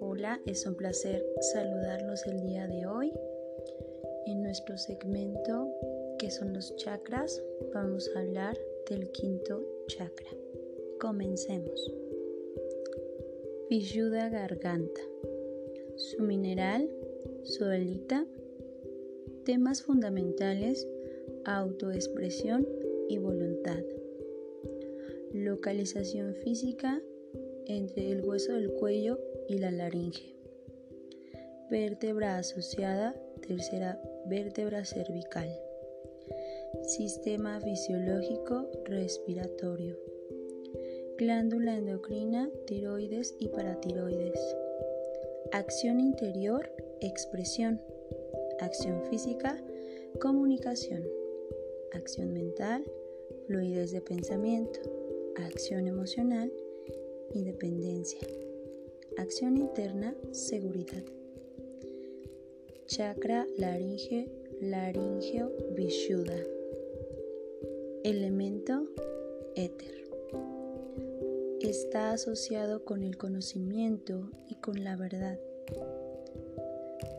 Hola, 0.00 0.40
es 0.46 0.64
un 0.66 0.74
placer 0.76 1.22
saludarlos 1.52 2.26
el 2.26 2.40
día 2.40 2.66
de 2.66 2.86
hoy. 2.86 3.12
En 4.26 4.42
nuestro 4.42 4.78
segmento 4.78 5.70
que 6.18 6.30
son 6.30 6.54
los 6.54 6.74
chakras, 6.76 7.44
vamos 7.74 8.10
a 8.16 8.20
hablar 8.20 8.56
del 8.88 9.10
quinto 9.10 9.62
chakra. 9.88 10.30
Comencemos. 10.98 11.94
Vishuddha 13.68 14.30
Garganta. 14.30 15.02
Su 15.96 16.22
mineral, 16.22 16.88
soelita. 17.42 18.26
Temas 19.44 19.82
fundamentales, 19.82 20.86
autoexpresión 21.44 22.64
y 23.08 23.18
voluntad. 23.18 23.82
Localización 25.32 26.36
física 26.36 27.02
entre 27.66 28.12
el 28.12 28.24
hueso 28.24 28.52
del 28.52 28.72
cuello 28.72 29.18
y 29.48 29.58
la 29.58 29.72
laringe. 29.72 30.36
Vértebra 31.70 32.38
asociada, 32.38 33.16
tercera 33.44 34.00
vértebra 34.26 34.84
cervical. 34.84 35.48
Sistema 36.82 37.60
fisiológico 37.60 38.70
respiratorio. 38.84 39.98
Glándula 41.18 41.76
endocrina, 41.76 42.48
tiroides 42.68 43.34
y 43.40 43.48
paratiroides. 43.48 44.38
Acción 45.50 45.98
interior, 45.98 46.70
expresión. 47.00 47.80
Acción 48.62 49.02
física, 49.10 49.60
comunicación. 50.20 51.02
Acción 51.94 52.32
mental, 52.32 52.84
fluidez 53.48 53.90
de 53.90 54.00
pensamiento. 54.00 54.78
Acción 55.34 55.88
emocional, 55.88 56.52
independencia. 57.34 58.20
Acción 59.18 59.56
interna, 59.56 60.14
seguridad. 60.30 61.02
Chakra 62.86 63.48
laringe, 63.58 64.30
laringeo 64.60 65.50
vishuddha. 65.74 66.38
Elemento 68.04 68.86
éter. 69.56 70.04
Está 71.60 72.12
asociado 72.12 72.84
con 72.84 73.02
el 73.02 73.16
conocimiento 73.16 74.30
y 74.48 74.54
con 74.54 74.84
la 74.84 74.94
verdad. 74.94 75.40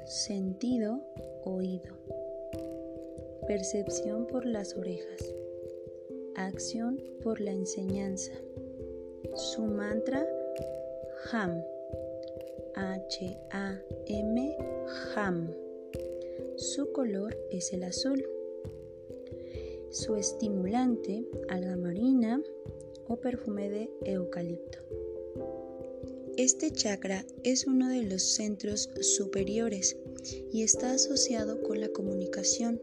Sentido, 0.06 1.02
oído. 1.44 1.94
Percepción 3.48 4.28
por 4.28 4.46
las 4.46 4.76
orejas. 4.76 5.34
Acción 6.36 7.02
por 7.24 7.42
la 7.42 7.52
enseñanza. 7.52 8.32
Su 9.36 9.64
mantra, 9.64 10.28
Ham. 11.32 11.64
H-A-M, 12.76 14.58
Ham. 15.16 15.54
Su 16.58 16.92
color 16.92 17.38
es 17.52 17.74
el 17.74 17.84
azul. 17.84 18.26
Su 19.90 20.16
estimulante, 20.16 21.26
alga 21.50 21.76
marina 21.76 22.42
o 23.08 23.18
perfume 23.18 23.70
de 23.70 23.90
eucalipto. 24.06 24.80
Este 26.38 26.72
chakra 26.72 27.24
es 27.44 27.68
uno 27.68 27.90
de 27.90 28.02
los 28.02 28.24
centros 28.24 28.90
superiores 29.02 29.96
y 30.52 30.64
está 30.64 30.94
asociado 30.94 31.62
con 31.62 31.80
la 31.80 31.90
comunicación, 31.90 32.82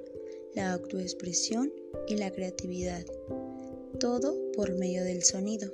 la 0.54 0.72
autoexpresión 0.72 1.72
y 2.06 2.14
la 2.14 2.30
creatividad, 2.30 3.04
todo 3.98 4.36
por 4.52 4.78
medio 4.78 5.02
del 5.02 5.24
sonido. 5.24 5.72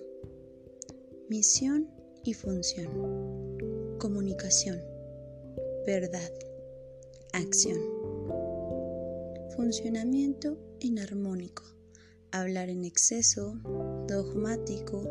Misión 1.29 1.91
y 2.25 2.33
función. 2.33 3.99
Comunicación. 3.99 4.81
Verdad. 5.85 6.33
Acción. 7.35 7.79
Funcionamiento 9.55 10.57
inarmónico. 10.81 11.65
Hablar 12.31 12.71
en 12.71 12.87
exceso, 12.87 13.61
dogmático, 14.09 15.03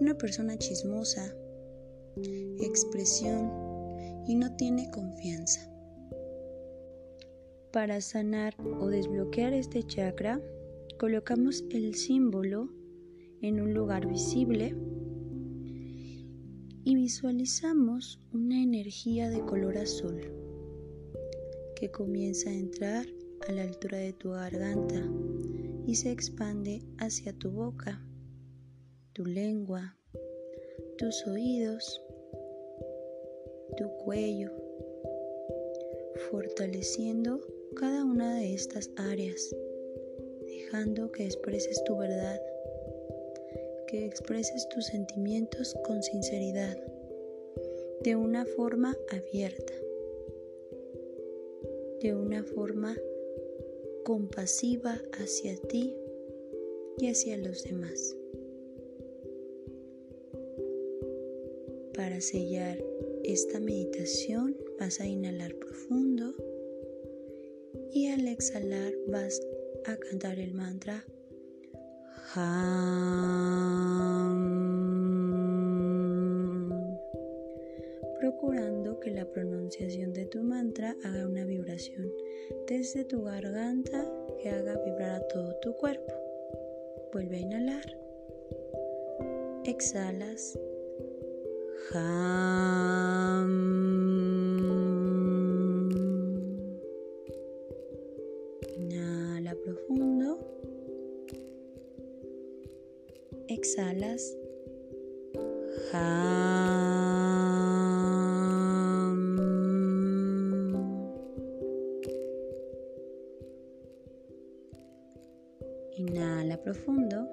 una 0.00 0.16
persona 0.16 0.56
chismosa, 0.56 1.34
expresión 2.60 3.50
y 4.26 4.34
no 4.34 4.54
tiene 4.56 4.90
confianza. 4.90 5.70
Para 7.72 8.00
sanar 8.00 8.54
o 8.80 8.88
desbloquear 8.88 9.52
este 9.52 9.82
chakra, 9.82 10.40
colocamos 10.98 11.64
el 11.70 11.94
símbolo 11.94 12.68
en 13.40 13.60
un 13.60 13.74
lugar 13.74 14.06
visible 14.08 14.74
y 16.84 16.94
visualizamos 16.94 18.20
una 18.32 18.62
energía 18.62 19.28
de 19.28 19.40
color 19.44 19.78
azul 19.78 20.20
que 21.76 21.90
comienza 21.90 22.50
a 22.50 22.54
entrar 22.54 23.06
a 23.46 23.52
la 23.52 23.62
altura 23.62 23.98
de 23.98 24.12
tu 24.12 24.30
garganta 24.30 25.08
y 25.86 25.94
se 25.94 26.10
expande 26.10 26.82
hacia 26.98 27.32
tu 27.32 27.50
boca, 27.50 28.02
tu 29.12 29.24
lengua, 29.24 29.96
tus 30.96 31.26
oídos, 31.26 32.02
tu 33.78 33.88
cuello, 34.04 34.50
fortaleciendo 36.30 37.40
cada 37.76 38.04
una 38.04 38.34
de 38.40 38.52
estas 38.52 38.90
áreas, 38.96 39.54
dejando 40.46 41.12
que 41.12 41.24
expreses 41.24 41.84
tu 41.84 41.96
verdad 41.96 42.40
que 43.86 44.04
expreses 44.04 44.68
tus 44.68 44.86
sentimientos 44.86 45.74
con 45.86 46.02
sinceridad, 46.02 46.76
de 48.02 48.16
una 48.16 48.44
forma 48.44 48.94
abierta, 49.10 49.72
de 52.02 52.14
una 52.14 52.44
forma 52.44 52.94
compasiva 54.04 55.00
hacia 55.12 55.56
ti 55.56 55.96
y 56.98 57.08
hacia 57.08 57.38
los 57.38 57.64
demás. 57.64 58.14
Para 61.94 62.20
sellar 62.20 62.78
esta 63.24 63.60
meditación 63.60 64.56
vas 64.78 65.00
a 65.00 65.06
inhalar 65.06 65.54
profundo 65.56 66.34
y 67.92 68.08
al 68.08 68.26
exhalar 68.28 68.92
vas 69.08 69.40
a 69.86 69.96
cantar 69.96 70.38
el 70.38 70.54
mantra 70.54 71.04
procurando 78.20 79.00
que 79.00 79.10
la 79.10 79.24
pronunciación 79.24 80.12
de 80.12 80.26
tu 80.26 80.42
mantra 80.42 80.94
haga 81.04 81.26
una 81.26 81.44
vibración 81.44 82.12
desde 82.66 83.04
tu 83.04 83.22
garganta 83.22 84.04
que 84.42 84.50
haga 84.50 84.76
vibrar 84.84 85.22
a 85.22 85.28
todo 85.28 85.54
tu 85.60 85.74
cuerpo. 85.76 86.12
Vuelve 87.12 87.36
a 87.36 87.40
inhalar. 87.40 87.98
Exhalas. 89.64 90.58
Inhala 98.76 99.54
profundo 99.64 100.38
exhalas. 103.48 104.36
Inhala 115.96 116.56
profundo. 116.62 117.26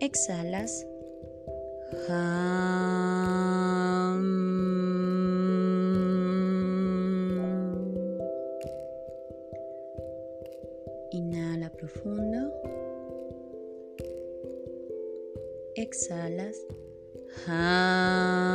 Exhalas. 0.00 0.84
Inhala 11.12 11.70
profundo 11.70 12.50
exhalas. 15.76 16.56
Ham. 17.46 18.54